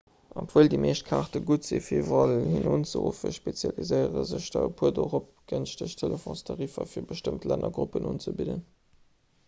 obwuel 0.41 0.69
déi 0.73 0.77
meescht 0.83 1.03
kaarte 1.09 1.39
gutt 1.49 1.67
sinn 1.71 1.83
fir 1.87 1.97
iwwerall 2.03 2.47
hin 2.53 2.69
unzeruffen 2.77 3.35
spezialiséiere 3.37 4.23
sech 4.29 4.47
der 4.55 4.65
e 4.69 4.73
puer 4.79 4.95
dorop 5.01 5.27
gënschteg 5.53 5.93
telefonstariffer 6.01 6.89
fir 6.95 7.05
bestëmmt 7.13 7.47
lännergruppen 7.53 8.09
unzebidden 8.15 8.65